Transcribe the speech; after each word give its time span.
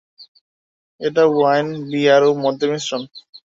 এটা 1.01 1.23
wine, 1.29 1.67
beer 1.89 2.21
ও 2.23 2.31
মদের 2.43 2.69
মিশ্রণ। 2.73 3.01